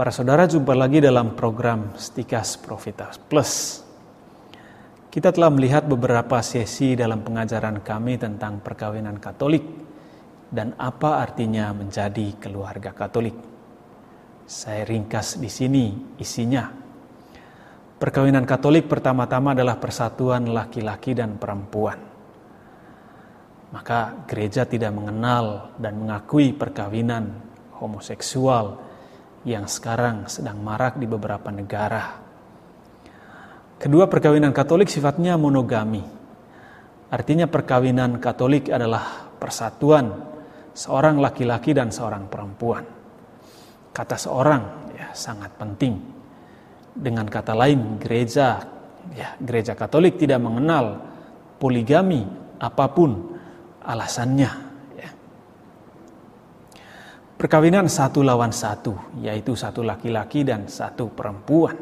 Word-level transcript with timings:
Para 0.00 0.16
saudara 0.16 0.48
jumpa 0.48 0.72
lagi 0.72 0.96
dalam 0.96 1.36
program 1.36 1.92
Stikas 1.92 2.56
Profitas 2.56 3.20
Plus. 3.20 3.84
Kita 5.12 5.28
telah 5.28 5.52
melihat 5.52 5.84
beberapa 5.84 6.40
sesi 6.40 6.96
dalam 6.96 7.20
pengajaran 7.20 7.84
kami 7.84 8.16
tentang 8.16 8.64
perkawinan 8.64 9.20
Katolik 9.20 9.60
dan 10.48 10.72
apa 10.80 11.20
artinya 11.20 11.76
menjadi 11.76 12.32
keluarga 12.40 12.96
Katolik. 12.96 13.36
Saya 14.48 14.88
ringkas 14.88 15.36
di 15.36 15.52
sini 15.52 16.16
isinya. 16.16 16.64
Perkawinan 18.00 18.48
Katolik 18.48 18.88
pertama-tama 18.88 19.52
adalah 19.52 19.76
persatuan 19.76 20.48
laki-laki 20.48 21.12
dan 21.12 21.36
perempuan. 21.36 22.00
Maka 23.68 24.24
gereja 24.24 24.64
tidak 24.64 24.96
mengenal 24.96 25.76
dan 25.76 26.00
mengakui 26.00 26.56
perkawinan 26.56 27.36
homoseksual 27.76 28.88
yang 29.44 29.64
sekarang 29.64 30.28
sedang 30.28 30.60
marak 30.60 31.00
di 31.00 31.08
beberapa 31.08 31.48
negara 31.48 32.30
Kedua, 33.80 34.04
perkawinan 34.12 34.52
Katolik 34.52 34.92
sifatnya 34.92 35.40
monogami. 35.40 36.04
Artinya 37.08 37.48
perkawinan 37.48 38.20
Katolik 38.20 38.68
adalah 38.68 39.32
persatuan 39.40 40.12
seorang 40.76 41.16
laki-laki 41.16 41.72
dan 41.72 41.88
seorang 41.88 42.28
perempuan. 42.28 42.84
Kata 43.88 44.20
seorang 44.20 44.92
ya 44.92 45.16
sangat 45.16 45.56
penting. 45.56 45.96
Dengan 46.92 47.24
kata 47.24 47.56
lain, 47.56 47.96
gereja 47.96 48.60
ya 49.16 49.32
gereja 49.40 49.72
Katolik 49.72 50.20
tidak 50.20 50.44
mengenal 50.44 51.00
poligami 51.56 52.28
apa 52.60 52.84
pun 52.92 53.40
alasannya. 53.80 54.69
Perkawinan 57.40 57.88
satu 57.88 58.20
lawan 58.20 58.52
satu, 58.52 59.16
yaitu 59.24 59.56
satu 59.56 59.80
laki-laki 59.80 60.44
dan 60.44 60.68
satu 60.68 61.08
perempuan. 61.08 61.72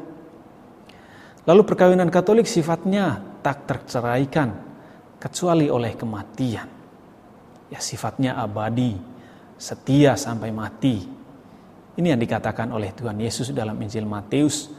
Lalu 1.50 1.62
perkawinan 1.66 2.06
Katolik 2.14 2.46
sifatnya 2.46 3.18
tak 3.42 3.66
terceraikan 3.66 4.54
kecuali 5.18 5.66
oleh 5.66 5.98
kematian. 5.98 6.68
Ya 7.74 7.80
sifatnya 7.82 8.38
abadi, 8.38 8.94
setia 9.58 10.14
sampai 10.14 10.54
mati. 10.54 11.02
Ini 11.98 12.14
yang 12.14 12.22
dikatakan 12.22 12.70
oleh 12.70 12.94
Tuhan 12.94 13.18
Yesus 13.18 13.50
dalam 13.50 13.74
Injil 13.82 14.06
Matius. 14.06 14.70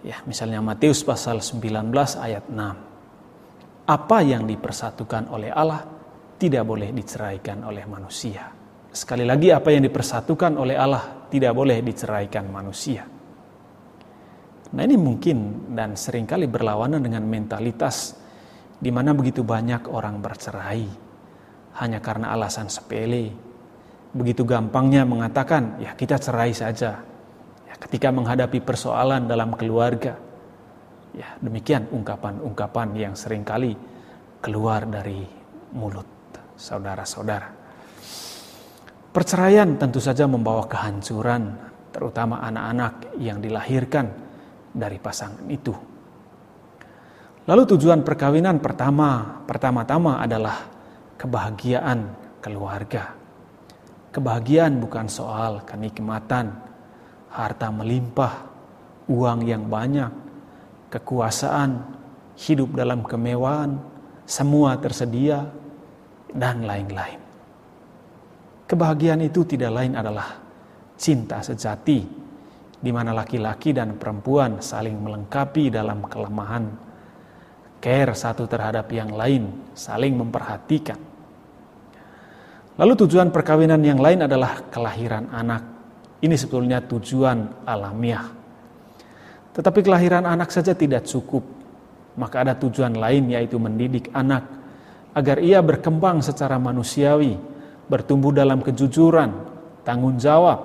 Ya, 0.00 0.24
misalnya 0.24 0.64
Matius 0.64 1.04
pasal 1.04 1.44
19 1.44 1.92
ayat 2.16 2.48
6. 2.48 3.84
Apa 3.84 4.18
yang 4.24 4.48
dipersatukan 4.48 5.28
oleh 5.28 5.52
Allah 5.52 5.84
tidak 6.40 6.64
boleh 6.64 6.88
diceraikan 6.96 7.68
oleh 7.68 7.84
manusia. 7.84 8.64
Sekali 8.96 9.28
lagi 9.28 9.52
apa 9.52 9.68
yang 9.68 9.84
dipersatukan 9.84 10.56
oleh 10.56 10.72
Allah 10.72 11.28
tidak 11.28 11.52
boleh 11.52 11.84
diceraikan 11.84 12.48
manusia. 12.48 13.04
Nah 14.72 14.82
ini 14.88 14.96
mungkin 14.96 15.68
dan 15.76 16.00
sering 16.00 16.24
kali 16.24 16.48
berlawanan 16.48 17.04
dengan 17.04 17.20
mentalitas 17.28 18.16
di 18.80 18.88
mana 18.88 19.12
begitu 19.12 19.44
banyak 19.44 19.84
orang 19.92 20.16
bercerai 20.24 20.88
hanya 21.76 22.00
karena 22.00 22.32
alasan 22.32 22.72
sepele. 22.72 23.36
Begitu 24.16 24.48
gampangnya 24.48 25.04
mengatakan, 25.04 25.76
ya 25.76 25.92
kita 25.92 26.16
cerai 26.16 26.56
saja. 26.56 26.96
Ya, 27.68 27.74
ketika 27.76 28.08
menghadapi 28.08 28.64
persoalan 28.64 29.28
dalam 29.28 29.52
keluarga. 29.60 30.16
Ya, 31.12 31.36
demikian 31.44 31.92
ungkapan-ungkapan 31.92 32.96
yang 32.96 33.12
sering 33.12 33.44
kali 33.44 33.76
keluar 34.40 34.88
dari 34.88 35.20
mulut 35.76 36.08
saudara-saudara. 36.56 37.65
Perceraian 39.16 39.80
tentu 39.80 39.96
saja 39.96 40.28
membawa 40.28 40.68
kehancuran, 40.68 41.56
terutama 41.88 42.44
anak-anak 42.44 43.16
yang 43.16 43.40
dilahirkan 43.40 44.12
dari 44.76 45.00
pasangan 45.00 45.48
itu. 45.48 45.72
Lalu 47.48 47.62
tujuan 47.64 48.04
perkawinan 48.04 48.60
pertama, 48.60 49.40
pertama-tama 49.48 50.20
adalah 50.20 50.68
kebahagiaan 51.16 52.12
keluarga. 52.44 53.16
Kebahagiaan 54.12 54.84
bukan 54.84 55.08
soal 55.08 55.64
kenikmatan, 55.64 56.52
harta 57.32 57.72
melimpah, 57.72 58.44
uang 59.08 59.48
yang 59.48 59.64
banyak, 59.64 60.12
kekuasaan, 60.92 61.80
hidup 62.36 62.76
dalam 62.76 63.00
kemewahan, 63.00 63.80
semua 64.28 64.76
tersedia, 64.76 65.48
dan 66.36 66.68
lain-lain. 66.68 67.25
Kebahagiaan 68.66 69.22
itu 69.22 69.46
tidak 69.46 69.70
lain 69.70 69.94
adalah 69.94 70.42
cinta 70.98 71.38
sejati 71.38 72.26
di 72.76 72.90
mana 72.92 73.14
laki-laki 73.14 73.72
dan 73.72 73.96
perempuan 73.96 74.60
saling 74.60 74.98
melengkapi 75.00 75.72
dalam 75.72 76.04
kelemahan, 76.06 76.66
care 77.80 78.12
satu 78.12 78.44
terhadap 78.44 78.90
yang 78.92 79.14
lain, 79.14 79.72
saling 79.72 80.18
memperhatikan. 80.18 80.98
Lalu 82.76 82.92
tujuan 83.06 83.32
perkawinan 83.32 83.80
yang 83.80 83.96
lain 83.96 84.28
adalah 84.28 84.68
kelahiran 84.68 85.32
anak. 85.32 85.62
Ini 86.20 86.34
sebetulnya 86.36 86.84
tujuan 86.84 87.64
alamiah. 87.64 88.28
Tetapi 89.56 89.80
kelahiran 89.80 90.28
anak 90.28 90.52
saja 90.52 90.76
tidak 90.76 91.08
cukup. 91.08 91.40
Maka 92.20 92.44
ada 92.44 92.52
tujuan 92.56 92.96
lain 92.96 93.32
yaitu 93.32 93.56
mendidik 93.56 94.12
anak 94.12 94.44
agar 95.16 95.40
ia 95.40 95.64
berkembang 95.64 96.20
secara 96.20 96.60
manusiawi, 96.60 97.40
bertumbuh 97.86 98.34
dalam 98.34 98.62
kejujuran, 98.62 99.30
tanggung 99.86 100.18
jawab, 100.18 100.58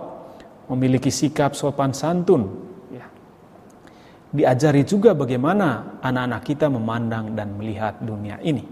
memiliki 0.70 1.14
sikap 1.14 1.54
sopan 1.54 1.94
santun. 1.94 2.50
Ya. 2.90 3.06
Diajari 4.34 4.82
juga 4.86 5.14
bagaimana 5.14 6.00
anak-anak 6.02 6.42
kita 6.46 6.68
memandang 6.68 7.38
dan 7.38 7.54
melihat 7.56 8.02
dunia 8.02 8.42
ini. 8.42 8.66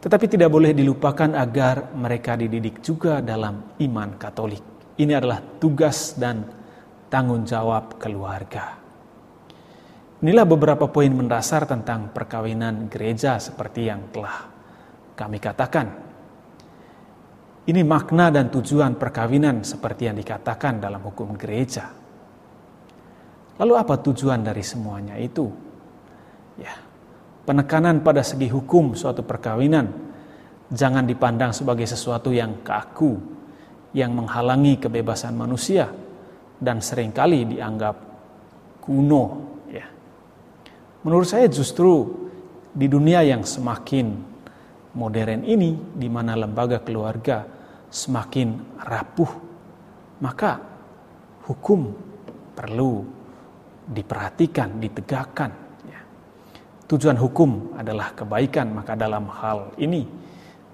Tetapi 0.00 0.26
tidak 0.32 0.48
boleh 0.48 0.72
dilupakan 0.72 1.36
agar 1.36 1.92
mereka 1.92 2.32
dididik 2.32 2.80
juga 2.80 3.20
dalam 3.20 3.76
iman 3.84 4.16
Katolik. 4.16 4.64
Ini 4.96 5.12
adalah 5.12 5.44
tugas 5.60 6.16
dan 6.16 6.40
tanggung 7.12 7.44
jawab 7.44 8.00
keluarga. 8.00 8.80
Inilah 10.20 10.44
beberapa 10.44 10.88
poin 10.88 11.08
mendasar 11.08 11.64
tentang 11.68 12.12
perkawinan 12.12 12.88
gereja 12.92 13.40
seperti 13.40 13.88
yang 13.88 14.08
telah 14.12 14.48
kami 15.16 15.36
katakan 15.36 16.09
ini 17.70 17.86
makna 17.86 18.34
dan 18.34 18.50
tujuan 18.50 18.98
perkawinan 18.98 19.62
seperti 19.62 20.10
yang 20.10 20.18
dikatakan 20.18 20.82
dalam 20.82 20.98
hukum 21.06 21.38
gereja. 21.38 21.86
Lalu 23.60 23.72
apa 23.78 23.94
tujuan 24.00 24.42
dari 24.42 24.64
semuanya 24.64 25.14
itu? 25.20 25.46
Ya, 26.58 26.74
penekanan 27.46 28.02
pada 28.02 28.26
segi 28.26 28.50
hukum 28.50 28.98
suatu 28.98 29.22
perkawinan 29.22 29.86
jangan 30.72 31.06
dipandang 31.06 31.54
sebagai 31.54 31.86
sesuatu 31.86 32.34
yang 32.34 32.64
kaku, 32.66 33.20
yang 33.94 34.16
menghalangi 34.16 34.80
kebebasan 34.82 35.36
manusia 35.38 35.90
dan 36.58 36.82
sering 36.82 37.14
kali 37.14 37.44
dianggap 37.44 37.96
kuno. 38.82 39.24
Ya. 39.68 39.86
Menurut 41.06 41.28
saya 41.28 41.46
justru 41.46 42.08
di 42.72 42.86
dunia 42.88 43.20
yang 43.22 43.46
semakin 43.46 44.14
modern 44.94 45.46
ini 45.46 45.76
di 45.94 46.08
mana 46.10 46.34
lembaga 46.34 46.82
keluarga 46.82 47.59
semakin 47.90 48.78
rapuh, 48.86 49.30
maka 50.22 50.62
hukum 51.50 51.90
perlu 52.54 53.02
diperhatikan, 53.90 54.78
ditegakkan. 54.78 55.50
Ya. 55.90 56.00
Tujuan 56.86 57.18
hukum 57.18 57.74
adalah 57.74 58.14
kebaikan, 58.14 58.70
maka 58.70 58.94
dalam 58.94 59.26
hal 59.26 59.74
ini 59.82 60.06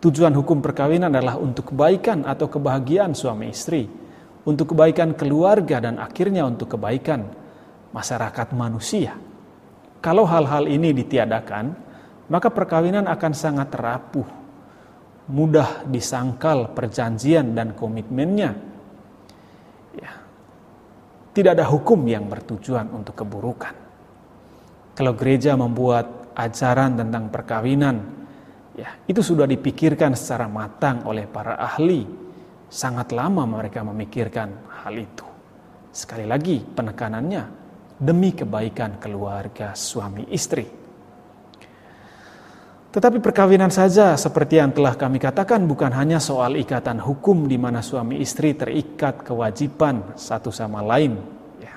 tujuan 0.04 0.36
hukum 0.36 0.60
perkawinan 0.60 1.08
adalah 1.10 1.40
untuk 1.40 1.72
kebaikan 1.72 2.28
atau 2.28 2.52
kebahagiaan 2.52 3.16
suami 3.16 3.48
istri, 3.48 3.88
untuk 4.44 4.76
kebaikan 4.76 5.16
keluarga 5.16 5.80
dan 5.80 5.96
akhirnya 5.96 6.44
untuk 6.44 6.76
kebaikan 6.76 7.24
masyarakat 7.96 8.52
manusia. 8.52 9.16
Kalau 10.04 10.28
hal-hal 10.28 10.68
ini 10.68 10.92
ditiadakan, 10.92 11.72
maka 12.28 12.52
perkawinan 12.52 13.08
akan 13.08 13.32
sangat 13.32 13.72
rapuh, 13.74 14.45
mudah 15.26 15.87
disangkal 15.90 16.70
perjanjian 16.70 17.55
dan 17.55 17.75
komitmennya. 17.75 18.50
Ya. 19.99 20.12
Tidak 21.34 21.52
ada 21.52 21.67
hukum 21.67 21.99
yang 22.06 22.31
bertujuan 22.31 22.90
untuk 22.94 23.19
keburukan. 23.19 23.75
Kalau 24.96 25.12
gereja 25.12 25.58
membuat 25.58 26.32
ajaran 26.32 26.96
tentang 26.96 27.28
perkawinan, 27.28 27.96
ya 28.78 28.96
itu 29.05 29.20
sudah 29.20 29.44
dipikirkan 29.44 30.14
secara 30.17 30.46
matang 30.49 31.05
oleh 31.05 31.28
para 31.28 31.58
ahli. 31.58 32.25
Sangat 32.67 33.14
lama 33.14 33.46
mereka 33.46 33.87
memikirkan 33.87 34.75
hal 34.82 34.94
itu. 34.99 35.26
Sekali 35.94 36.26
lagi 36.26 36.58
penekanannya 36.61 37.43
demi 37.96 38.34
kebaikan 38.34 38.99
keluarga 38.99 39.73
suami 39.73 40.28
istri. 40.34 40.85
Tetapi 42.96 43.20
perkawinan 43.20 43.69
saja 43.69 44.16
seperti 44.16 44.56
yang 44.56 44.72
telah 44.72 44.96
kami 44.96 45.20
katakan 45.20 45.69
bukan 45.69 45.93
hanya 45.93 46.16
soal 46.16 46.56
ikatan 46.56 46.96
hukum 46.96 47.44
di 47.44 47.60
mana 47.60 47.84
suami 47.84 48.25
istri 48.25 48.56
terikat 48.56 49.20
kewajiban 49.20 50.16
satu 50.16 50.48
sama 50.48 50.81
lain, 50.81 51.20
ya. 51.60 51.76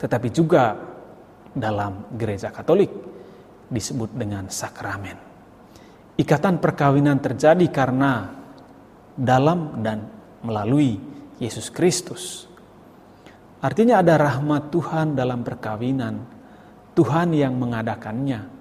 tetapi 0.00 0.32
juga 0.32 0.72
dalam 1.52 2.16
gereja 2.16 2.48
Katolik 2.48 2.88
disebut 3.68 4.16
dengan 4.16 4.48
sakramen. 4.48 5.20
Ikatan 6.16 6.64
perkawinan 6.64 7.20
terjadi 7.20 7.68
karena 7.68 8.24
dalam 9.12 9.84
dan 9.84 10.08
melalui 10.40 10.96
Yesus 11.36 11.68
Kristus. 11.68 12.48
Artinya 13.60 14.00
ada 14.00 14.16
rahmat 14.16 14.72
Tuhan 14.72 15.12
dalam 15.12 15.44
perkawinan, 15.44 16.24
Tuhan 16.96 17.36
yang 17.36 17.52
mengadakannya 17.60 18.59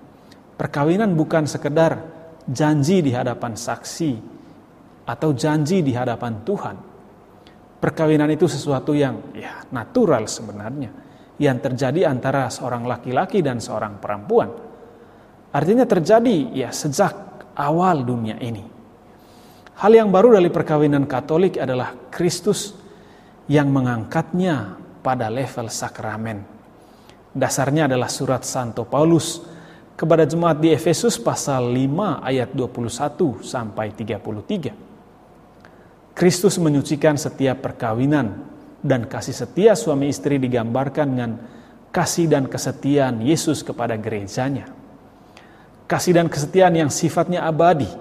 Perkawinan 0.60 1.16
bukan 1.16 1.48
sekedar 1.48 2.04
janji 2.44 3.00
di 3.00 3.16
hadapan 3.16 3.56
saksi 3.56 4.12
atau 5.08 5.32
janji 5.32 5.80
di 5.80 5.96
hadapan 5.96 6.44
Tuhan. 6.44 6.78
Perkawinan 7.80 8.28
itu 8.28 8.44
sesuatu 8.52 8.92
yang 8.92 9.32
ya 9.32 9.64
natural 9.72 10.28
sebenarnya 10.28 10.92
yang 11.40 11.64
terjadi 11.64 12.12
antara 12.12 12.52
seorang 12.52 12.84
laki-laki 12.84 13.40
dan 13.40 13.64
seorang 13.64 14.04
perempuan. 14.04 14.52
Artinya 15.56 15.88
terjadi 15.88 16.52
ya 16.52 16.76
sejak 16.76 17.16
awal 17.56 18.04
dunia 18.04 18.36
ini. 18.44 18.68
Hal 19.80 19.96
yang 19.96 20.12
baru 20.12 20.36
dari 20.36 20.52
perkawinan 20.52 21.08
Katolik 21.08 21.56
adalah 21.56 21.96
Kristus 22.12 22.76
yang 23.48 23.72
mengangkatnya 23.72 24.76
pada 25.00 25.32
level 25.32 25.72
sakramen. 25.72 26.44
Dasarnya 27.32 27.88
adalah 27.88 28.12
surat 28.12 28.44
Santo 28.44 28.84
Paulus 28.84 29.49
kepada 30.00 30.24
jemaat 30.24 30.64
di 30.64 30.72
Efesus 30.72 31.20
pasal 31.20 31.76
5 31.76 32.24
ayat 32.24 32.56
21 32.56 33.44
sampai 33.44 33.92
33. 33.92 34.72
Kristus 36.16 36.56
menyucikan 36.56 37.20
setiap 37.20 37.60
perkawinan 37.60 38.48
dan 38.80 39.04
kasih 39.04 39.36
setia 39.36 39.76
suami 39.76 40.08
istri 40.08 40.40
digambarkan 40.40 41.08
dengan 41.12 41.36
kasih 41.92 42.32
dan 42.32 42.48
kesetiaan 42.48 43.20
Yesus 43.20 43.60
kepada 43.60 44.00
gerejanya. 44.00 44.72
Kasih 45.84 46.16
dan 46.16 46.32
kesetiaan 46.32 46.80
yang 46.80 46.88
sifatnya 46.88 47.44
abadi. 47.44 47.92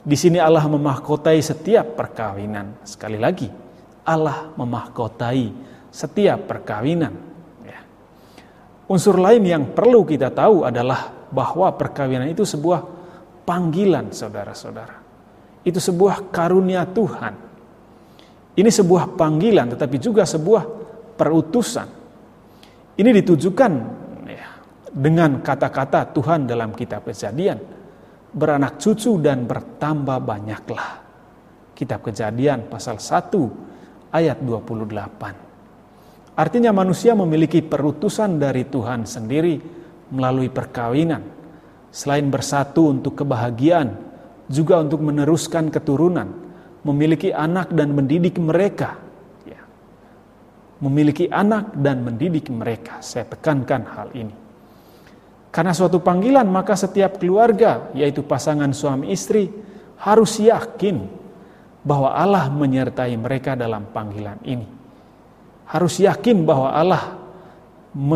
Di 0.00 0.16
sini 0.16 0.40
Allah 0.40 0.64
memahkotai 0.64 1.44
setiap 1.44 1.92
perkawinan. 1.92 2.88
Sekali 2.88 3.20
lagi, 3.20 3.52
Allah 4.08 4.48
memahkotai 4.56 5.52
setiap 5.92 6.48
perkawinan 6.48 7.31
Unsur 8.92 9.16
lain 9.16 9.40
yang 9.48 9.72
perlu 9.72 10.04
kita 10.04 10.28
tahu 10.28 10.68
adalah 10.68 11.08
bahwa 11.32 11.72
perkawinan 11.72 12.28
itu 12.28 12.44
sebuah 12.44 12.84
panggilan 13.48 14.12
saudara-saudara. 14.12 15.00
Itu 15.64 15.80
sebuah 15.80 16.28
karunia 16.28 16.84
Tuhan. 16.84 17.34
Ini 18.52 18.68
sebuah 18.68 19.16
panggilan 19.16 19.72
tetapi 19.72 19.96
juga 19.96 20.28
sebuah 20.28 20.62
perutusan. 21.16 21.88
Ini 23.00 23.10
ditujukan 23.24 23.72
ya, 24.28 24.48
dengan 24.92 25.40
kata-kata 25.40 26.12
Tuhan 26.12 26.44
dalam 26.44 26.76
kitab 26.76 27.08
kejadian. 27.08 27.56
Beranak 28.28 28.76
cucu 28.76 29.16
dan 29.24 29.48
bertambah 29.48 30.20
banyaklah. 30.20 31.00
Kitab 31.72 32.04
kejadian 32.04 32.68
pasal 32.68 33.00
1 33.00 34.12
ayat 34.12 34.36
28. 34.44 35.51
Artinya 36.32 36.72
manusia 36.72 37.12
memiliki 37.12 37.60
perutusan 37.60 38.40
dari 38.40 38.64
Tuhan 38.64 39.04
sendiri 39.04 39.60
melalui 40.08 40.48
perkawinan. 40.48 41.20
Selain 41.92 42.24
bersatu 42.24 42.88
untuk 42.88 43.20
kebahagiaan, 43.20 43.92
juga 44.48 44.80
untuk 44.80 45.04
meneruskan 45.04 45.68
keturunan, 45.68 46.32
memiliki 46.88 47.36
anak 47.36 47.68
dan 47.76 47.92
mendidik 47.92 48.40
mereka. 48.40 48.96
Ya. 49.44 49.60
Memiliki 50.80 51.28
anak 51.28 51.76
dan 51.76 52.00
mendidik 52.00 52.48
mereka. 52.48 53.04
Saya 53.04 53.28
tekankan 53.28 53.84
hal 53.92 54.08
ini. 54.16 54.32
Karena 55.52 55.76
suatu 55.76 56.00
panggilan, 56.00 56.48
maka 56.48 56.72
setiap 56.72 57.20
keluarga, 57.20 57.92
yaitu 57.92 58.24
pasangan 58.24 58.72
suami 58.72 59.12
istri, 59.12 59.52
harus 60.00 60.40
yakin 60.40 60.96
bahwa 61.84 62.16
Allah 62.16 62.48
menyertai 62.48 63.12
mereka 63.20 63.52
dalam 63.52 63.84
panggilan 63.92 64.40
ini 64.48 64.81
harus 65.72 65.94
yakin 66.04 66.44
bahwa 66.44 66.68
Allah 66.68 67.16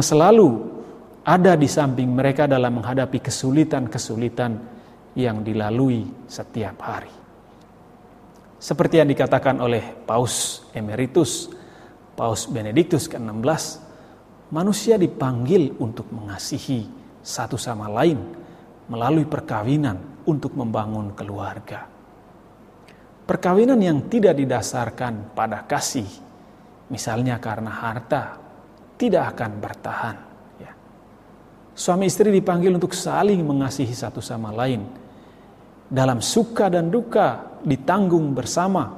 selalu 0.05 0.77
ada 1.25 1.57
di 1.57 1.65
samping 1.65 2.13
mereka 2.13 2.45
dalam 2.45 2.79
menghadapi 2.79 3.19
kesulitan-kesulitan 3.25 4.53
yang 5.17 5.41
dilalui 5.41 6.29
setiap 6.29 6.77
hari. 6.85 7.11
Seperti 8.61 9.01
yang 9.01 9.09
dikatakan 9.09 9.57
oleh 9.57 9.81
Paus 10.05 10.69
Emeritus, 10.77 11.49
Paus 12.13 12.45
Benediktus 12.45 13.09
ke-16, 13.09 13.65
manusia 14.53 15.01
dipanggil 15.01 15.81
untuk 15.81 16.13
mengasihi 16.13 16.85
satu 17.25 17.57
sama 17.57 17.89
lain 17.89 18.21
melalui 18.93 19.25
perkawinan 19.25 20.29
untuk 20.29 20.53
membangun 20.55 21.17
keluarga. 21.17 21.89
Perkawinan 23.27 23.81
yang 23.83 24.07
tidak 24.07 24.39
didasarkan 24.39 25.35
pada 25.35 25.67
kasih 25.67 26.26
misalnya 26.91 27.39
karena 27.43 27.71
harta, 27.71 28.39
tidak 28.97 29.37
akan 29.37 29.51
bertahan. 29.61 30.17
Ya. 30.61 30.73
Suami 31.77 32.09
istri 32.09 32.33
dipanggil 32.33 32.73
untuk 32.73 32.97
saling 32.97 33.41
mengasihi 33.45 33.93
satu 33.93 34.25
sama 34.25 34.51
lain. 34.53 34.83
Dalam 35.87 36.19
suka 36.19 36.67
dan 36.67 36.91
duka 36.91 37.59
ditanggung 37.63 38.35
bersama 38.35 38.91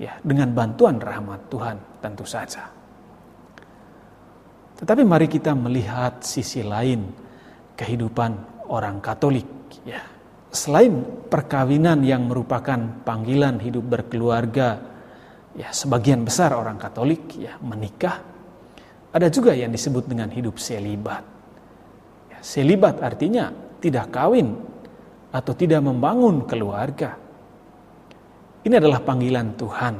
ya 0.00 0.18
dengan 0.24 0.50
bantuan 0.50 0.98
rahmat 0.98 1.46
Tuhan 1.46 1.76
tentu 2.02 2.26
saja. 2.26 2.66
Tetapi 4.80 5.04
mari 5.04 5.28
kita 5.28 5.52
melihat 5.52 6.24
sisi 6.24 6.64
lain 6.64 7.04
kehidupan 7.76 8.64
orang 8.72 8.98
Katolik 9.04 9.46
ya. 9.84 10.00
Selain 10.50 10.90
perkawinan 11.30 12.02
yang 12.02 12.26
merupakan 12.26 13.06
panggilan 13.06 13.62
hidup 13.62 13.86
berkeluarga 13.86 14.89
ya 15.54 15.70
sebagian 15.74 16.22
besar 16.22 16.54
orang 16.54 16.78
Katolik 16.78 17.34
ya 17.38 17.58
menikah. 17.62 18.22
Ada 19.10 19.26
juga 19.26 19.50
yang 19.58 19.74
disebut 19.74 20.06
dengan 20.06 20.30
hidup 20.30 20.58
selibat. 20.62 21.26
Ya, 22.30 22.38
selibat 22.38 23.02
artinya 23.02 23.50
tidak 23.82 24.14
kawin 24.14 24.54
atau 25.34 25.52
tidak 25.54 25.82
membangun 25.82 26.46
keluarga. 26.46 27.18
Ini 28.60 28.76
adalah 28.78 29.02
panggilan 29.02 29.56
Tuhan. 29.58 29.94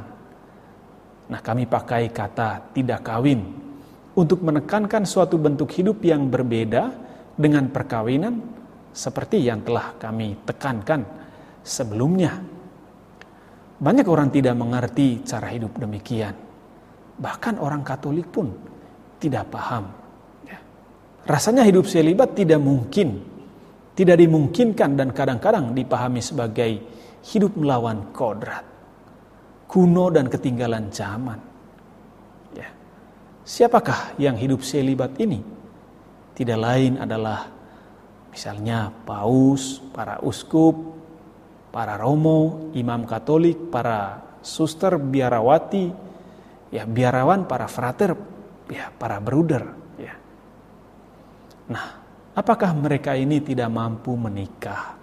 Nah, 1.31 1.39
kami 1.39 1.67
pakai 1.67 2.11
kata 2.11 2.71
tidak 2.75 3.03
kawin 3.03 3.41
untuk 4.15 4.43
menekankan 4.43 5.07
suatu 5.07 5.39
bentuk 5.39 5.71
hidup 5.71 6.03
yang 6.03 6.27
berbeda 6.27 6.91
dengan 7.35 7.71
perkawinan 7.71 8.43
seperti 8.91 9.39
yang 9.39 9.63
telah 9.63 9.95
kami 9.95 10.35
tekankan 10.43 11.07
sebelumnya. 11.63 12.60
Banyak 13.81 14.05
orang 14.05 14.29
tidak 14.29 14.53
mengerti 14.53 15.25
cara 15.25 15.49
hidup 15.49 15.73
demikian. 15.81 16.37
Bahkan 17.17 17.57
orang 17.57 17.81
Katolik 17.81 18.29
pun 18.29 18.53
tidak 19.17 19.49
paham. 19.49 19.89
Ya. 20.45 20.61
Rasanya 21.25 21.65
hidup 21.65 21.89
selibat 21.89 22.37
tidak 22.37 22.61
mungkin, 22.61 23.25
tidak 23.97 24.21
dimungkinkan 24.21 24.93
dan 24.93 25.09
kadang-kadang 25.09 25.73
dipahami 25.73 26.21
sebagai 26.21 26.77
hidup 27.25 27.57
melawan 27.57 28.13
kodrat, 28.13 28.61
kuno 29.65 30.13
dan 30.13 30.29
ketinggalan 30.29 30.93
zaman. 30.93 31.41
Ya. 32.53 32.69
Siapakah 33.41 34.13
yang 34.21 34.37
hidup 34.37 34.61
selibat 34.61 35.17
ini? 35.17 35.41
Tidak 36.37 36.57
lain 36.57 37.01
adalah 37.01 37.49
misalnya 38.29 38.93
paus, 38.93 39.81
para 39.89 40.21
uskup, 40.21 41.00
para 41.71 41.95
romo, 41.95 42.69
imam 42.75 43.07
katolik, 43.07 43.71
para 43.71 44.21
suster, 44.43 44.99
biarawati, 44.99 45.91
ya 46.69 46.83
biarawan, 46.83 47.47
para 47.47 47.65
frater, 47.71 48.13
ya 48.67 48.91
para 48.91 49.17
bruder, 49.23 49.63
ya. 49.95 50.13
Nah, 51.71 51.87
apakah 52.35 52.75
mereka 52.75 53.15
ini 53.15 53.39
tidak 53.39 53.71
mampu 53.71 54.13
menikah 54.19 54.99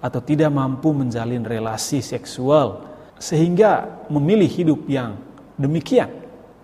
atau 0.00 0.20
tidak 0.24 0.48
mampu 0.48 0.96
menjalin 0.96 1.44
relasi 1.44 2.00
seksual 2.00 2.88
sehingga 3.20 4.04
memilih 4.08 4.48
hidup 4.48 4.80
yang 4.88 5.20
demikian? 5.60 6.08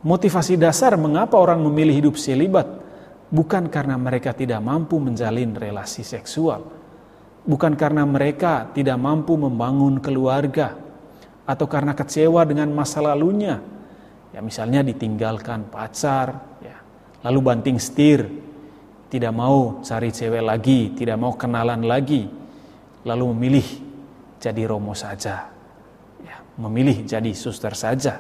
Motivasi 0.04 0.60
dasar 0.60 0.96
mengapa 1.00 1.40
orang 1.40 1.64
memilih 1.64 2.04
hidup 2.04 2.20
selibat 2.20 2.68
bukan 3.32 3.72
karena 3.72 3.96
mereka 3.96 4.36
tidak 4.36 4.60
mampu 4.60 5.00
menjalin 5.00 5.56
relasi 5.56 6.04
seksual, 6.04 6.83
bukan 7.44 7.76
karena 7.76 8.02
mereka 8.08 8.72
tidak 8.72 8.96
mampu 8.96 9.36
membangun 9.36 10.00
keluarga 10.00 10.74
atau 11.44 11.68
karena 11.68 11.92
kecewa 11.92 12.42
dengan 12.48 12.72
masa 12.72 13.04
lalunya. 13.04 13.60
Ya 14.34 14.42
misalnya 14.42 14.82
ditinggalkan 14.82 15.70
pacar, 15.70 16.58
ya, 16.58 16.76
lalu 17.22 17.38
banting 17.38 17.78
setir, 17.78 18.26
tidak 19.06 19.30
mau 19.30 19.78
cari 19.86 20.10
cewek 20.10 20.42
lagi, 20.42 20.90
tidak 20.98 21.14
mau 21.22 21.38
kenalan 21.38 21.86
lagi, 21.86 22.26
lalu 23.06 23.24
memilih 23.30 23.68
jadi 24.42 24.66
romo 24.66 24.90
saja, 24.90 25.54
ya, 26.18 26.36
memilih 26.58 27.06
jadi 27.06 27.30
suster 27.30 27.78
saja. 27.78 28.18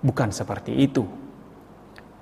Bukan 0.00 0.32
seperti 0.32 0.72
itu. 0.72 1.04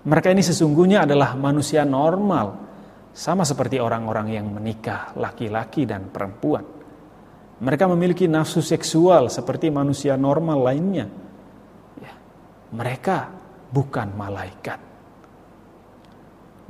Mereka 0.03 0.35
ini 0.35 0.43
sesungguhnya 0.43 1.07
adalah 1.07 1.39
manusia 1.39 1.87
normal, 1.87 2.70
sama 3.11 3.43
seperti 3.43 3.83
orang-orang 3.83 4.31
yang 4.31 4.47
menikah, 4.49 5.13
laki-laki 5.19 5.85
dan 5.85 6.09
perempuan. 6.09 6.63
Mereka 7.61 7.85
memiliki 7.93 8.25
nafsu 8.25 8.65
seksual 8.65 9.29
seperti 9.29 9.69
manusia 9.69 10.17
normal 10.17 10.65
lainnya. 10.65 11.07
Ya, 12.01 12.13
mereka 12.73 13.29
bukan 13.69 14.17
malaikat. 14.17 14.81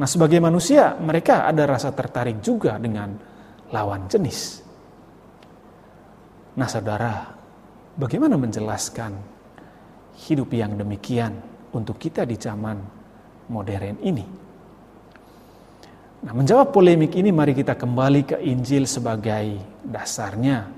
Nah, 0.01 0.09
sebagai 0.09 0.41
manusia, 0.41 0.97
mereka 0.97 1.45
ada 1.45 1.69
rasa 1.69 1.93
tertarik 1.93 2.41
juga 2.41 2.81
dengan 2.81 3.13
lawan 3.71 4.09
jenis. 4.09 4.65
Nah, 6.57 6.67
saudara, 6.67 7.31
bagaimana 7.95 8.35
menjelaskan 8.41 9.13
hidup 10.27 10.51
yang 10.57 10.75
demikian 10.75 11.37
untuk 11.77 12.01
kita 12.01 12.25
di 12.25 12.35
zaman 12.41 12.81
modern 13.53 14.01
ini? 14.03 14.50
Nah, 16.21 16.37
menjawab 16.37 16.69
polemik 16.69 17.17
ini, 17.17 17.33
mari 17.33 17.57
kita 17.57 17.73
kembali 17.81 18.21
ke 18.29 18.37
Injil 18.45 18.85
sebagai 18.85 19.57
dasarnya, 19.81 20.69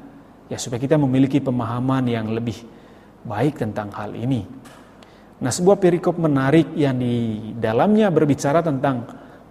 ya, 0.47 0.55
supaya 0.55 0.79
kita 0.79 0.95
memiliki 0.95 1.43
pemahaman 1.43 2.07
yang 2.07 2.31
lebih 2.31 2.63
baik 3.27 3.59
tentang 3.59 3.91
hal 3.91 4.15
ini. 4.15 4.47
Nah, 5.43 5.51
sebuah 5.51 5.83
perikop 5.83 6.15
menarik 6.23 6.71
yang 6.79 6.95
di 6.95 7.51
dalamnya 7.59 8.15
berbicara 8.15 8.63
tentang 8.63 9.03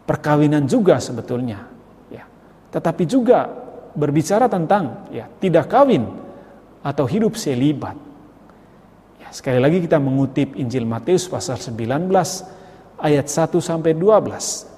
perkawinan 0.07 0.63
juga 0.63 0.95
sebetulnya, 1.03 1.67
ya. 2.07 2.23
Tetapi 2.71 3.03
juga 3.03 3.51
berbicara 3.91 4.47
tentang 4.47 5.11
ya 5.11 5.27
tidak 5.43 5.67
kawin 5.67 6.07
atau 6.79 7.03
hidup 7.03 7.35
selibat. 7.35 7.99
Ya, 9.19 9.27
sekali 9.35 9.59
lagi 9.59 9.83
kita 9.83 9.99
mengutip 9.99 10.55
Injil 10.55 10.87
Matius 10.87 11.27
pasal 11.27 11.59
19 11.59 12.07
ayat 12.95 13.27
1 13.27 13.59
sampai 13.59 13.91
12. 13.91 14.70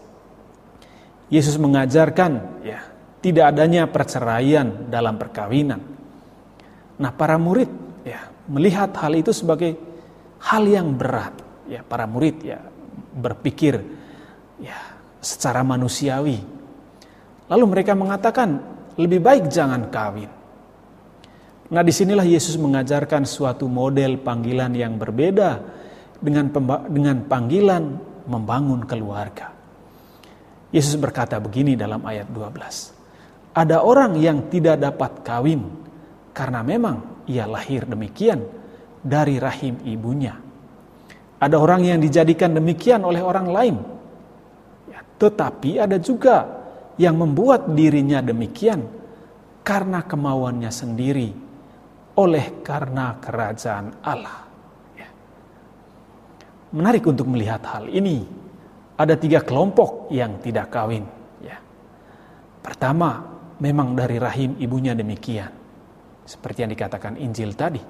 Yesus 1.32 1.56
mengajarkan 1.60 2.64
ya 2.66 2.84
tidak 3.24 3.56
adanya 3.56 3.88
perceraian 3.88 4.92
dalam 4.92 5.16
perkawinan. 5.16 5.80
Nah, 7.00 7.12
para 7.16 7.40
murid 7.40 7.72
ya 8.04 8.28
melihat 8.48 8.92
hal 9.00 9.16
itu 9.16 9.32
sebagai 9.32 9.80
hal 10.44 10.68
yang 10.68 10.92
berat 10.94 11.32
ya 11.68 11.82
para 11.84 12.04
murid 12.04 12.44
ya 12.44 12.60
berpikir 13.16 13.80
ya 14.60 14.78
secara 15.24 15.64
manusiawi. 15.64 16.40
Lalu 17.48 17.66
mereka 17.68 17.96
mengatakan 17.96 18.60
lebih 19.00 19.24
baik 19.24 19.48
jangan 19.48 19.88
kawin. 19.88 20.32
Nah 21.74 21.82
di 21.82 21.94
sinilah 21.96 22.28
Yesus 22.28 22.60
mengajarkan 22.60 23.24
suatu 23.24 23.66
model 23.66 24.20
panggilan 24.22 24.76
yang 24.76 25.00
berbeda 25.00 25.64
dengan 26.20 26.52
dengan 26.92 27.18
panggilan 27.26 27.84
membangun 28.28 28.84
keluarga. 28.86 29.53
Yesus 30.74 30.98
berkata 30.98 31.38
begini 31.38 31.78
dalam 31.78 32.02
ayat 32.02 32.26
12. 32.34 33.54
Ada 33.54 33.86
orang 33.86 34.18
yang 34.18 34.50
tidak 34.50 34.82
dapat 34.82 35.22
kawin 35.22 35.62
karena 36.34 36.66
memang 36.66 37.24
ia 37.30 37.46
lahir 37.46 37.86
demikian 37.86 38.42
dari 38.98 39.38
rahim 39.38 39.78
ibunya. 39.86 40.34
Ada 41.38 41.62
orang 41.62 41.86
yang 41.86 42.00
dijadikan 42.02 42.58
demikian 42.58 43.06
oleh 43.06 43.22
orang 43.22 43.48
lain. 43.54 43.76
Ya, 44.90 45.06
tetapi 45.22 45.78
ada 45.78 46.02
juga 46.02 46.50
yang 46.98 47.22
membuat 47.22 47.70
dirinya 47.70 48.24
demikian 48.26 48.82
karena 49.62 50.02
kemauannya 50.02 50.72
sendiri 50.74 51.30
oleh 52.18 52.66
karena 52.66 53.22
kerajaan 53.22 54.02
Allah. 54.02 54.40
Ya. 54.98 55.10
Menarik 56.74 57.06
untuk 57.06 57.30
melihat 57.30 57.62
hal 57.70 57.86
ini. 57.94 58.43
Ada 58.94 59.18
tiga 59.18 59.42
kelompok 59.42 60.14
yang 60.14 60.38
tidak 60.38 60.70
kawin. 60.70 61.06
Ya. 61.42 61.58
Pertama, 62.62 63.26
memang 63.58 63.98
dari 63.98 64.22
rahim 64.22 64.54
ibunya 64.62 64.94
demikian. 64.94 65.50
Seperti 66.24 66.64
yang 66.64 66.72
dikatakan 66.72 67.18
Injil 67.20 67.58
tadi. 67.58 67.82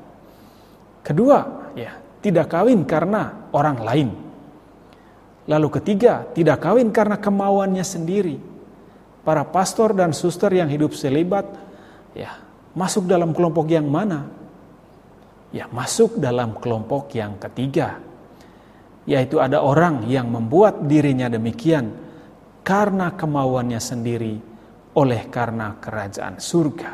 Kedua, 1.04 1.70
ya, 1.76 2.00
tidak 2.24 2.48
kawin 2.48 2.88
karena 2.88 3.52
orang 3.52 3.78
lain. 3.84 4.10
Lalu 5.44 5.68
ketiga, 5.76 6.24
tidak 6.32 6.64
kawin 6.64 6.88
karena 6.96 7.20
kemauannya 7.20 7.84
sendiri. 7.84 8.40
Para 9.28 9.44
pastor 9.44 9.92
dan 9.92 10.16
suster 10.16 10.52
yang 10.56 10.72
hidup 10.72 10.96
selibat, 10.96 11.44
ya, 12.16 12.40
masuk 12.72 13.04
dalam 13.12 13.36
kelompok 13.36 13.68
yang 13.68 13.88
mana? 13.92 14.32
Ya, 15.52 15.68
masuk 15.68 16.16
dalam 16.16 16.56
kelompok 16.58 17.12
yang 17.12 17.36
ketiga. 17.38 18.00
Yaitu 19.04 19.44
ada 19.44 19.60
orang 19.60 20.08
yang 20.08 20.32
membuat 20.32 20.88
dirinya 20.88 21.28
demikian 21.28 21.92
karena 22.64 23.12
kemauannya 23.14 23.80
sendiri 23.80 24.36
oleh 24.96 25.22
karena 25.28 25.76
kerajaan 25.78 26.40
surga. 26.40 26.92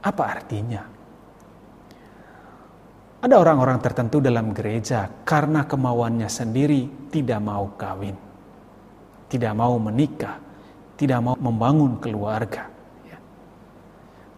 Apa 0.00 0.22
artinya? 0.28 0.82
Ada 3.20 3.36
orang-orang 3.36 3.84
tertentu 3.84 4.16
dalam 4.16 4.56
gereja 4.56 5.04
karena 5.28 5.68
kemauannya 5.68 6.28
sendiri 6.28 7.12
tidak 7.12 7.40
mau 7.44 7.68
kawin, 7.76 8.16
tidak 9.28 9.52
mau 9.52 9.76
menikah, 9.76 10.40
tidak 10.96 11.20
mau 11.20 11.36
membangun 11.36 12.00
keluarga. 12.00 12.64
Ya. 13.04 13.20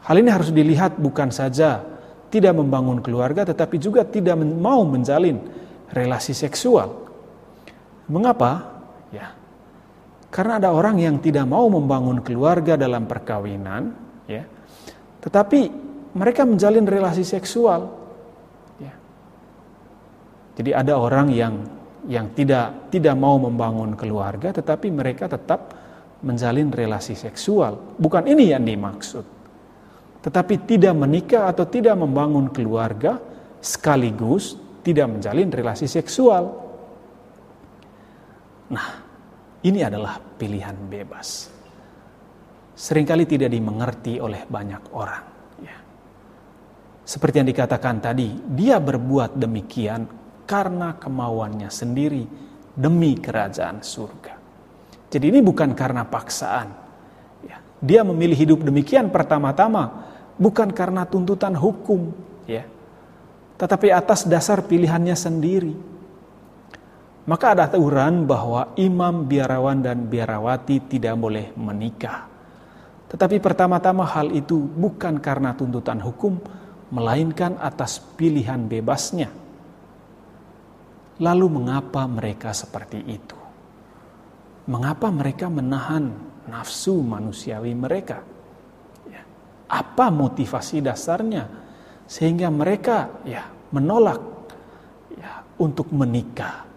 Hal 0.02 0.18
ini 0.18 0.30
harus 0.34 0.50
dilihat 0.50 0.98
bukan 0.98 1.30
saja 1.30 1.78
tidak 2.26 2.58
membangun 2.58 2.98
keluarga, 2.98 3.46
tetapi 3.46 3.78
juga 3.78 4.02
tidak 4.02 4.34
mau 4.42 4.82
menjalin 4.82 5.38
relasi 5.92 6.32
seksual. 6.32 6.88
Mengapa? 8.08 8.82
Ya, 9.12 9.36
karena 10.32 10.58
ada 10.58 10.72
orang 10.72 10.98
yang 10.98 11.20
tidak 11.20 11.44
mau 11.44 11.68
membangun 11.68 12.24
keluarga 12.24 12.80
dalam 12.80 13.04
perkawinan, 13.04 13.92
ya, 14.24 14.48
tetapi 15.20 15.68
mereka 16.16 16.48
menjalin 16.48 16.88
relasi 16.88 17.22
seksual 17.22 18.02
jadi 20.52 20.70
ada 20.76 21.00
orang 21.00 21.32
yang 21.32 21.54
yang 22.02 22.34
tidak 22.34 22.90
tidak 22.92 23.14
mau 23.16 23.38
membangun 23.38 23.94
keluarga 23.96 24.52
tetapi 24.52 24.90
mereka 24.92 25.30
tetap 25.30 25.72
menjalin 26.22 26.70
relasi 26.70 27.16
seksual. 27.16 27.98
Bukan 27.98 28.28
ini 28.30 28.52
yang 28.54 28.62
dimaksud. 28.62 29.24
Tetapi 30.22 30.54
tidak 30.70 30.94
menikah 30.94 31.50
atau 31.50 31.66
tidak 31.66 31.98
membangun 31.98 32.46
keluarga 32.54 33.18
sekaligus 33.58 34.54
tidak 34.82 35.06
menjalin 35.08 35.48
relasi 35.48 35.86
seksual. 35.86 36.44
Nah, 38.74 38.88
ini 39.62 39.80
adalah 39.80 40.18
pilihan 40.18 40.74
bebas. 40.90 41.48
Seringkali 42.74 43.24
tidak 43.30 43.50
dimengerti 43.54 44.18
oleh 44.18 44.42
banyak 44.42 44.82
orang. 44.90 45.24
Ya. 45.62 45.78
Seperti 47.06 47.42
yang 47.42 47.48
dikatakan 47.48 48.02
tadi, 48.02 48.34
dia 48.58 48.82
berbuat 48.82 49.38
demikian 49.38 50.02
karena 50.42 50.98
kemauannya 50.98 51.70
sendiri 51.70 52.26
demi 52.74 53.14
kerajaan 53.14 53.84
surga. 53.84 54.34
Jadi 55.12 55.24
ini 55.28 55.44
bukan 55.44 55.76
karena 55.76 56.08
paksaan. 56.08 56.68
Ya, 57.44 57.60
dia 57.78 58.00
memilih 58.02 58.34
hidup 58.34 58.64
demikian 58.64 59.12
pertama-tama 59.12 60.08
bukan 60.40 60.72
karena 60.72 61.04
tuntutan 61.04 61.52
hukum, 61.52 62.16
ya, 62.48 62.64
tetapi 63.62 63.94
atas 63.94 64.26
dasar 64.26 64.66
pilihannya 64.66 65.14
sendiri. 65.14 65.74
Maka 67.22 67.54
ada 67.54 67.70
aturan 67.70 68.26
bahwa 68.26 68.74
imam 68.74 69.22
biarawan 69.30 69.78
dan 69.78 70.10
biarawati 70.10 70.90
tidak 70.90 71.14
boleh 71.14 71.54
menikah. 71.54 72.26
Tetapi 73.06 73.38
pertama-tama 73.38 74.02
hal 74.02 74.34
itu 74.34 74.58
bukan 74.58 75.22
karena 75.22 75.54
tuntutan 75.54 76.02
hukum, 76.02 76.42
melainkan 76.90 77.54
atas 77.62 78.02
pilihan 78.18 78.66
bebasnya 78.66 79.30
Lalu 81.22 81.46
mengapa 81.46 82.02
mereka 82.10 82.50
seperti 82.50 82.98
itu? 83.06 83.38
Mengapa 84.66 85.06
mereka 85.14 85.46
menahan 85.46 86.10
nafsu 86.50 86.98
manusiawi 86.98 87.78
mereka? 87.78 88.26
Ya. 89.06 89.22
Apa 89.70 90.10
motivasi 90.10 90.82
dasarnya 90.82 91.61
sehingga 92.12 92.52
mereka 92.52 93.24
ya 93.24 93.48
menolak 93.72 94.20
ya 95.16 95.40
untuk 95.56 95.88
menikah? 95.96 96.68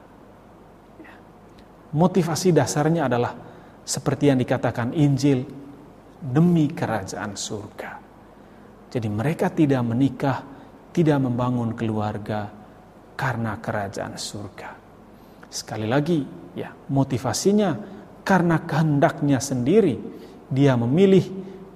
Ya. 1.03 1.15
Motivasi 1.91 2.55
dasarnya 2.55 3.11
adalah 3.11 3.35
seperti 3.83 4.31
yang 4.31 4.39
dikatakan 4.39 4.95
Injil 4.95 5.43
demi 6.23 6.71
kerajaan 6.71 7.35
surga. 7.35 7.91
Jadi 8.95 9.11
mereka 9.11 9.51
tidak 9.51 9.83
menikah, 9.83 10.39
tidak 10.95 11.19
membangun 11.19 11.75
keluarga, 11.75 12.47
karena 13.19 13.59
kerajaan 13.59 14.15
surga. 14.15 14.71
Sekali 15.51 15.83
lagi, 15.83 16.23
ya, 16.55 16.71
motivasinya 16.71 17.75
karena 18.23 18.63
kehendaknya 18.63 19.43
sendiri, 19.43 19.99
dia 20.47 20.79
memilih 20.79 21.27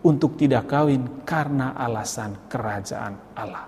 untuk 0.03 0.39
tidak 0.39 0.71
kawin 0.71 1.23
karena 1.27 1.75
alasan 1.75 2.47
kerajaan 2.47 3.13
Allah. 3.35 3.65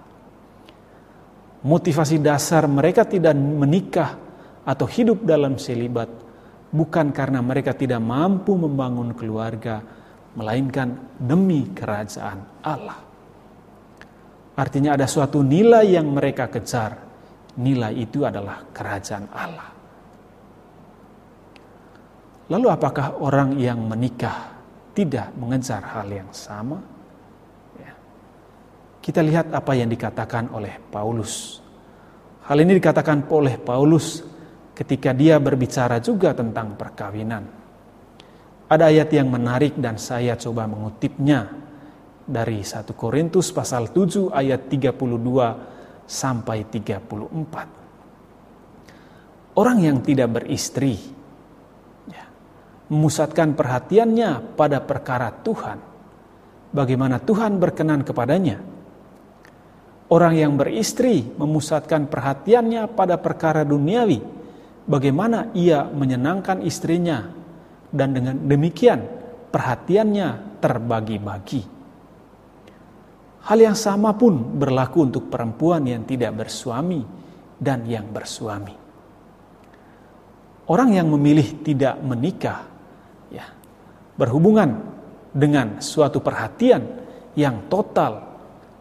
Motivasi 1.61 2.17
dasar 2.17 2.65
mereka 2.65 3.05
tidak 3.05 3.38
menikah 3.38 4.17
atau 4.65 4.88
hidup 4.89 5.21
dalam 5.27 5.61
selibat 5.61 6.09
bukan 6.71 7.11
karena 7.11 7.43
mereka 7.43 7.75
tidak 7.75 8.00
mampu 8.00 8.55
membangun 8.55 9.11
keluarga, 9.13 9.83
melainkan 10.33 11.19
demi 11.19 11.69
kerajaan 11.75 12.63
Allah. 12.63 13.00
Artinya 14.55 14.95
ada 14.95 15.07
suatu 15.07 15.43
nilai 15.43 15.95
yang 15.95 16.11
mereka 16.11 16.47
kejar. 16.47 17.11
Nilai 17.51 17.91
itu 18.00 18.23
adalah 18.23 18.63
kerajaan 18.71 19.27
Allah. 19.35 19.69
Lalu 22.51 22.67
apakah 22.67 23.19
orang 23.19 23.59
yang 23.59 23.79
menikah 23.88 24.50
tidak 24.91 25.31
mengejar 25.39 25.83
hal 25.83 26.07
yang 26.12 26.27
sama? 26.36 26.83
Ya. 27.79 27.95
Kita 29.00 29.24
lihat 29.24 29.55
apa 29.55 29.71
yang 29.75 29.88
dikatakan 29.88 30.51
oleh 30.51 30.75
Paulus. 30.91 31.63
Hal 32.48 32.60
ini 32.60 32.75
dikatakan 32.75 33.24
oleh 33.31 33.55
Paulus 33.55 34.19
ketika 34.75 35.15
dia 35.15 35.39
berbicara 35.39 36.03
juga 36.03 36.36
tentang 36.36 36.75
perkawinan. 36.75 37.62
Ada 38.71 38.88
ayat 38.88 39.12
yang 39.12 39.27
menarik 39.27 39.75
dan 39.75 40.00
saya 40.00 40.39
coba 40.39 40.63
mengutipnya 40.63 41.51
dari 42.24 42.63
1 42.63 42.88
Korintus 42.95 43.51
pasal 43.51 43.91
7 43.91 44.31
ayat 44.31 44.71
32 44.71 46.07
sampai 46.07 46.63
34. 46.67 49.60
Orang 49.60 49.83
yang 49.83 50.00
tidak 50.00 50.39
beristri 50.39 50.95
memusatkan 52.91 53.55
perhatiannya 53.55 54.60
pada 54.60 54.83
perkara 54.83 55.31
Tuhan. 55.31 55.79
Bagaimana 56.75 57.24
Tuhan 57.24 57.55
berkenan 57.55 58.03
kepadanya. 58.03 58.60
Orang 60.12 60.36
yang 60.36 60.60
beristri 60.60 61.24
memusatkan 61.24 62.12
perhatiannya 62.12 62.91
pada 62.91 63.15
perkara 63.15 63.63
duniawi 63.63 64.19
bagaimana 64.83 65.55
ia 65.55 65.88
menyenangkan 65.88 66.60
istrinya 66.67 67.31
dan 67.95 68.12
dengan 68.12 68.36
demikian 68.43 69.07
perhatiannya 69.55 70.60
terbagi-bagi. 70.60 71.63
Hal 73.48 73.57
yang 73.57 73.79
sama 73.79 74.12
pun 74.19 74.60
berlaku 74.60 75.07
untuk 75.07 75.31
perempuan 75.31 75.88
yang 75.88 76.03
tidak 76.03 76.43
bersuami 76.43 77.01
dan 77.55 77.88
yang 77.88 78.12
bersuami. 78.12 78.75
Orang 80.67 80.91
yang 80.91 81.07
memilih 81.07 81.63
tidak 81.63 82.00
menikah 82.03 82.70
berhubungan 84.21 84.77
dengan 85.33 85.81
suatu 85.81 86.21
perhatian 86.21 86.85
yang 87.33 87.65
total 87.65 88.21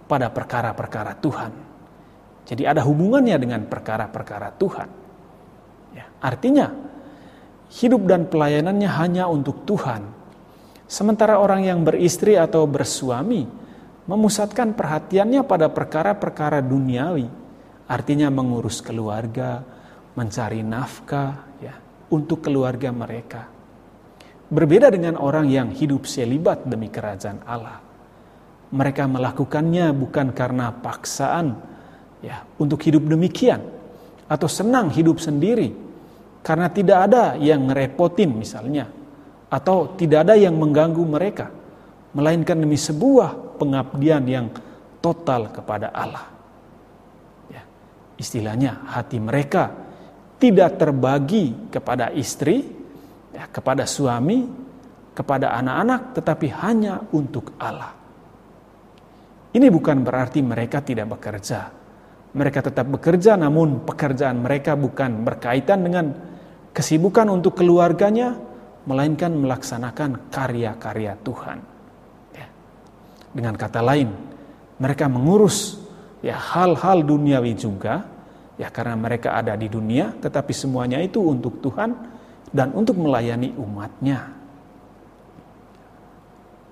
pada 0.04 0.28
perkara-perkara 0.28 1.16
Tuhan. 1.16 1.52
Jadi 2.44 2.68
ada 2.68 2.84
hubungannya 2.84 3.40
dengan 3.40 3.64
perkara-perkara 3.64 4.52
Tuhan. 4.60 4.88
Ya, 5.96 6.04
artinya 6.20 6.68
hidup 7.72 8.04
dan 8.04 8.28
pelayanannya 8.28 8.90
hanya 8.90 9.24
untuk 9.32 9.64
Tuhan. 9.64 10.04
Sementara 10.90 11.40
orang 11.40 11.64
yang 11.64 11.86
beristri 11.86 12.34
atau 12.36 12.66
bersuami 12.66 13.46
memusatkan 14.10 14.74
perhatiannya 14.74 15.46
pada 15.46 15.70
perkara-perkara 15.70 16.58
duniawi, 16.60 17.30
artinya 17.86 18.26
mengurus 18.28 18.82
keluarga, 18.82 19.62
mencari 20.18 20.66
nafkah 20.66 21.32
ya 21.62 21.78
untuk 22.10 22.42
keluarga 22.42 22.90
mereka. 22.90 23.59
Berbeda 24.50 24.90
dengan 24.90 25.14
orang 25.14 25.46
yang 25.46 25.70
hidup 25.70 26.10
selibat 26.10 26.66
demi 26.66 26.90
kerajaan 26.90 27.46
Allah. 27.46 27.78
Mereka 28.70 29.06
melakukannya 29.06 29.94
bukan 29.94 30.34
karena 30.34 30.74
paksaan 30.74 31.54
ya 32.22 32.42
untuk 32.58 32.82
hidup 32.82 33.06
demikian, 33.06 33.62
atau 34.30 34.46
senang 34.46 34.94
hidup 34.94 35.18
sendiri 35.18 35.74
karena 36.46 36.70
tidak 36.70 37.10
ada 37.10 37.34
yang 37.34 37.66
ngerepotin 37.66 38.30
misalnya 38.30 38.86
atau 39.50 39.98
tidak 39.98 40.30
ada 40.30 40.38
yang 40.38 40.54
mengganggu 40.54 41.02
mereka 41.02 41.50
melainkan 42.14 42.62
demi 42.62 42.78
sebuah 42.78 43.58
pengabdian 43.58 44.22
yang 44.30 44.46
total 45.02 45.50
kepada 45.50 45.90
Allah. 45.90 46.26
Ya, 47.50 47.62
istilahnya 48.14 48.86
hati 48.86 49.18
mereka 49.18 49.74
tidak 50.38 50.78
terbagi 50.78 51.68
kepada 51.68 52.14
istri, 52.14 52.64
ya, 53.34 53.44
kepada 53.50 53.86
suami, 53.86 54.46
kepada 55.14 55.54
anak-anak, 55.58 56.16
tetapi 56.16 56.46
hanya 56.62 57.02
untuk 57.14 57.54
Allah. 57.58 57.92
Ini 59.50 59.66
bukan 59.66 60.06
berarti 60.06 60.40
mereka 60.46 60.78
tidak 60.78 61.18
bekerja, 61.18 61.74
mereka 62.30 62.62
tetap 62.62 62.86
bekerja 62.86 63.34
namun 63.34 63.82
pekerjaan 63.82 64.38
mereka 64.38 64.78
bukan 64.78 65.26
berkaitan 65.26 65.82
dengan 65.82 66.06
kesibukan 66.70 67.26
untuk 67.26 67.58
keluarganya, 67.58 68.38
melainkan 68.86 69.34
melaksanakan 69.34 70.30
karya-karya 70.30 71.18
Tuhan. 71.26 71.58
Ya. 72.30 72.46
Dengan 73.34 73.58
kata 73.58 73.82
lain, 73.82 74.14
mereka 74.78 75.10
mengurus 75.10 75.82
ya 76.22 76.38
hal-hal 76.38 77.02
duniawi 77.02 77.58
juga, 77.58 78.06
ya 78.54 78.70
karena 78.70 78.94
mereka 78.94 79.34
ada 79.34 79.58
di 79.58 79.66
dunia, 79.66 80.14
tetapi 80.14 80.54
semuanya 80.54 81.02
itu 81.02 81.18
untuk 81.18 81.58
Tuhan 81.58 82.09
dan 82.50 82.74
untuk 82.74 82.98
melayani 82.98 83.54
umatnya. 83.54 84.30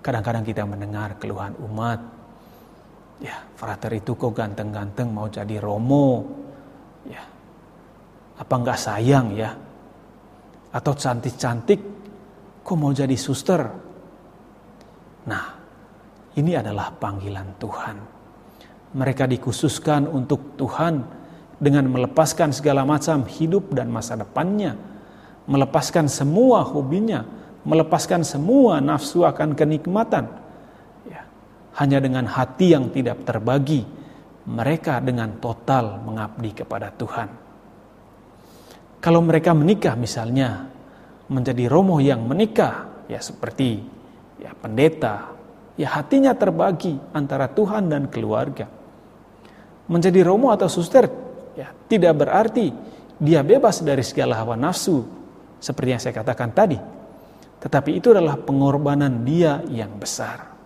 Kadang-kadang 0.03 0.45
kita 0.47 0.62
mendengar 0.64 1.19
keluhan 1.21 1.55
umat, 1.59 2.19
Ya, 3.19 3.35
frater 3.59 3.99
itu 3.99 4.14
kok 4.14 4.31
ganteng-ganteng 4.31 5.11
mau 5.11 5.27
jadi 5.27 5.59
romo. 5.59 6.23
Ya. 7.03 7.23
Apa 8.38 8.55
enggak 8.62 8.79
sayang 8.79 9.35
ya? 9.35 9.51
Atau 10.71 10.95
cantik-cantik 10.95 11.81
kok 12.62 12.79
mau 12.79 12.95
jadi 12.95 13.19
suster? 13.19 13.59
Nah, 15.27 15.45
ini 16.38 16.55
adalah 16.55 16.95
panggilan 16.95 17.59
Tuhan. 17.59 17.97
Mereka 18.95 19.27
dikhususkan 19.27 20.07
untuk 20.07 20.55
Tuhan 20.55 21.03
dengan 21.59 21.91
melepaskan 21.91 22.55
segala 22.55 22.87
macam 22.87 23.27
hidup 23.27 23.75
dan 23.75 23.91
masa 23.91 24.14
depannya, 24.14 24.79
melepaskan 25.48 26.06
semua 26.12 26.62
hobinya, 26.62 27.24
melepaskan 27.64 28.22
semua 28.22 28.84
nafsu 28.84 29.24
akan 29.24 29.56
kenikmatan, 29.56 30.28
hanya 31.78 31.98
dengan 32.02 32.26
hati 32.26 32.74
yang 32.74 32.90
tidak 32.90 33.22
terbagi, 33.22 33.87
mereka 34.50 34.98
dengan 34.98 35.38
total 35.38 36.02
mengabdi 36.02 36.50
kepada 36.50 36.90
Tuhan. 36.90 37.28
Kalau 38.98 39.22
mereka 39.22 39.54
menikah 39.54 39.94
misalnya, 39.94 40.66
menjadi 41.30 41.70
romo 41.70 42.02
yang 42.02 42.26
menikah, 42.26 43.06
ya 43.06 43.22
seperti 43.22 43.78
ya 44.42 44.50
pendeta, 44.58 45.30
ya 45.78 45.94
hatinya 45.94 46.34
terbagi 46.34 46.98
antara 47.14 47.46
Tuhan 47.46 47.87
dan 47.87 48.11
keluarga. 48.11 48.66
Menjadi 49.87 50.20
romo 50.26 50.50
atau 50.50 50.66
suster, 50.66 51.06
ya 51.54 51.70
tidak 51.87 52.26
berarti 52.26 52.74
dia 53.22 53.46
bebas 53.46 53.87
dari 53.87 54.02
segala 54.02 54.34
hawa 54.34 54.58
nafsu, 54.58 55.17
seperti 55.59 55.88
yang 55.94 56.03
saya 56.03 56.14
katakan 56.14 56.51
tadi. 56.55 56.79
Tetapi 57.59 57.90
itu 57.99 58.14
adalah 58.14 58.38
pengorbanan 58.38 59.27
dia 59.27 59.62
yang 59.66 59.99
besar 59.99 60.59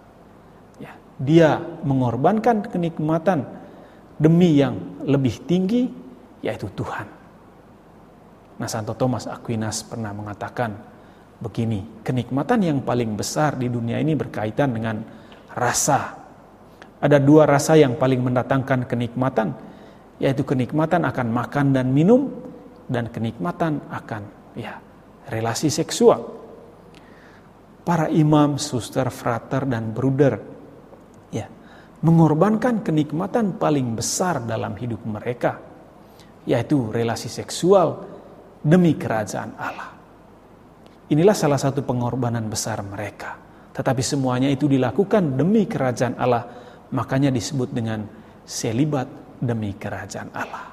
dia 1.22 1.62
mengorbankan 1.87 2.66
kenikmatan 2.66 3.46
demi 4.18 4.59
yang 4.59 5.02
lebih 5.07 5.46
tinggi 5.46 5.87
yaitu 6.42 6.66
Tuhan. 6.74 7.07
Nah, 8.59 8.68
Santo 8.68 8.94
Thomas 8.98 9.31
Aquinas 9.31 9.87
pernah 9.87 10.11
mengatakan 10.11 10.74
begini, 11.38 12.02
kenikmatan 12.07 12.62
yang 12.62 12.78
paling 12.83 13.14
besar 13.14 13.59
di 13.59 13.70
dunia 13.70 13.98
ini 13.98 14.14
berkaitan 14.18 14.74
dengan 14.74 15.02
rasa. 15.55 16.18
Ada 17.02 17.18
dua 17.18 17.50
rasa 17.50 17.74
yang 17.74 17.98
paling 17.98 18.22
mendatangkan 18.22 18.87
kenikmatan, 18.87 19.55
yaitu 20.22 20.46
kenikmatan 20.46 21.02
akan 21.02 21.28
makan 21.35 21.74
dan 21.74 21.90
minum 21.90 22.31
dan 22.87 23.11
kenikmatan 23.11 23.83
akan 23.90 24.22
ya 24.56 24.78
relasi 25.28 25.68
seksual. 25.72 26.40
Para 27.82 28.06
imam, 28.06 28.62
suster, 28.62 29.10
frater 29.10 29.66
dan 29.66 29.90
bruder 29.90 30.52
mengorbankan 32.02 32.82
kenikmatan 32.82 33.56
paling 33.56 33.94
besar 33.94 34.42
dalam 34.42 34.74
hidup 34.74 35.06
mereka, 35.06 35.58
yaitu 36.44 36.90
relasi 36.90 37.30
seksual 37.30 38.02
demi 38.58 38.98
kerajaan 38.98 39.54
Allah. 39.54 39.90
Inilah 41.14 41.36
salah 41.36 41.60
satu 41.62 41.86
pengorbanan 41.86 42.50
besar 42.50 42.82
mereka. 42.82 43.38
Tetapi 43.72 44.02
semuanya 44.04 44.50
itu 44.50 44.66
dilakukan 44.66 45.38
demi 45.38 45.64
kerajaan 45.64 46.18
Allah, 46.18 46.44
makanya 46.90 47.30
disebut 47.30 47.70
dengan 47.70 48.04
selibat 48.42 49.06
demi 49.38 49.72
kerajaan 49.78 50.28
Allah. 50.34 50.71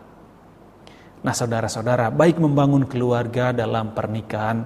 Nah, 1.19 1.35
saudara-saudara, 1.35 2.07
baik 2.15 2.39
membangun 2.39 2.87
keluarga 2.87 3.51
dalam 3.51 3.91
pernikahan 3.91 4.63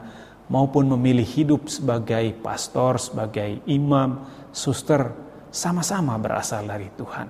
maupun 0.53 0.85
memilih 0.93 1.25
hidup 1.25 1.65
sebagai 1.65 2.29
pastor, 2.45 3.01
sebagai 3.01 3.65
imam, 3.65 4.21
suster, 4.53 5.09
sama-sama 5.49 6.13
berasal 6.21 6.69
dari 6.69 6.93
Tuhan. 6.93 7.27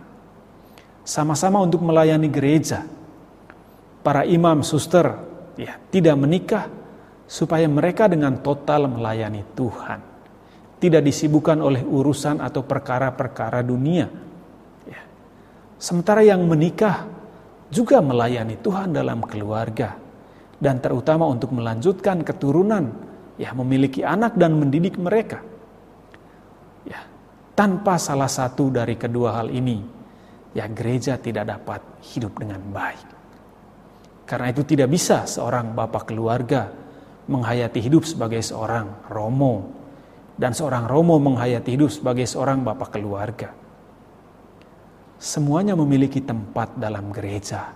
Sama-sama 1.07 1.63
untuk 1.63 1.83
melayani 1.83 2.27
gereja. 2.27 2.83
Para 4.03 4.27
imam, 4.27 4.59
suster, 4.59 5.15
ya, 5.55 5.79
tidak 5.87 6.19
menikah 6.19 6.67
supaya 7.23 7.63
mereka 7.71 8.11
dengan 8.11 8.43
total 8.43 8.91
melayani 8.91 9.43
Tuhan. 9.55 9.99
Tidak 10.83 10.99
disibukkan 10.99 11.63
oleh 11.63 11.79
urusan 11.79 12.43
atau 12.43 12.67
perkara-perkara 12.67 13.63
dunia. 13.63 14.03
Ya. 14.83 15.01
Sementara 15.79 16.19
yang 16.27 16.43
menikah 16.43 17.07
juga 17.73 17.97
melayani 17.99 18.61
Tuhan 18.61 18.93
dalam 18.93 19.25
keluarga 19.25 19.97
dan 20.61 20.79
terutama 20.79 21.25
untuk 21.25 21.51
melanjutkan 21.51 22.21
keturunan, 22.21 22.93
ya 23.35 23.51
memiliki 23.57 24.05
anak 24.05 24.37
dan 24.37 24.55
mendidik 24.55 24.95
mereka. 24.95 25.41
Ya, 26.85 27.03
tanpa 27.57 27.97
salah 27.97 28.29
satu 28.29 28.69
dari 28.69 28.95
kedua 28.95 29.43
hal 29.43 29.51
ini, 29.51 29.83
ya 30.53 30.69
gereja 30.71 31.17
tidak 31.17 31.49
dapat 31.49 31.81
hidup 32.13 32.39
dengan 32.39 32.61
baik. 32.69 33.09
Karena 34.23 34.55
itu 34.55 34.63
tidak 34.63 34.87
bisa 34.87 35.27
seorang 35.27 35.75
bapak 35.75 36.07
keluarga 36.13 36.71
menghayati 37.27 37.83
hidup 37.83 38.07
sebagai 38.07 38.39
seorang 38.39 39.09
romo 39.11 39.67
dan 40.39 40.55
seorang 40.55 40.87
romo 40.87 41.19
menghayati 41.19 41.75
hidup 41.75 41.91
sebagai 41.91 42.23
seorang 42.23 42.63
bapak 42.63 42.95
keluarga. 42.95 43.62
Semuanya 45.23 45.71
memiliki 45.79 46.19
tempat 46.19 46.75
dalam 46.75 47.07
gereja 47.15 47.71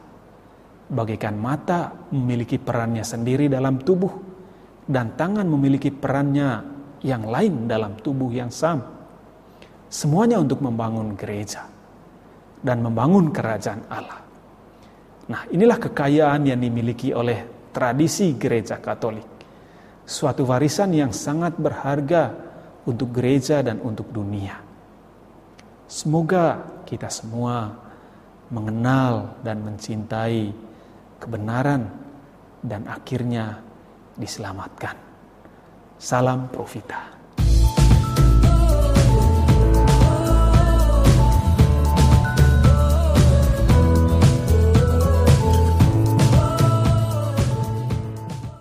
bagaikan 0.92 1.40
mata 1.40 1.96
memiliki 2.12 2.60
perannya 2.60 3.08
sendiri 3.08 3.48
dalam 3.48 3.80
tubuh 3.80 4.12
dan 4.84 5.16
tangan 5.16 5.48
memiliki 5.48 5.88
perannya 5.88 6.64
yang 7.08 7.24
lain 7.24 7.72
dalam 7.72 7.96
tubuh 8.04 8.32
yang 8.36 8.52
sama. 8.52 8.84
Semuanya 9.88 10.44
untuk 10.44 10.60
membangun 10.60 11.16
gereja 11.16 11.64
dan 12.60 12.84
membangun 12.84 13.32
kerajaan 13.32 13.88
Allah. 13.88 14.20
Nah, 15.32 15.48
inilah 15.48 15.80
kekayaan 15.80 16.52
yang 16.52 16.60
dimiliki 16.60 17.16
oleh 17.16 17.72
tradisi 17.72 18.36
gereja 18.36 18.76
Katolik. 18.84 19.24
Suatu 20.04 20.44
warisan 20.44 20.92
yang 20.92 21.16
sangat 21.16 21.56
berharga 21.56 22.36
untuk 22.84 23.16
gereja 23.16 23.64
dan 23.64 23.80
untuk 23.80 24.12
dunia. 24.12 24.60
Semoga 25.88 26.76
kita 26.88 27.12
semua 27.12 27.76
mengenal 28.48 29.36
dan 29.44 29.60
mencintai 29.60 30.56
kebenaran, 31.20 31.92
dan 32.64 32.88
akhirnya 32.88 33.60
diselamatkan. 34.16 34.96
Salam 36.00 36.48
Profita. 36.48 37.17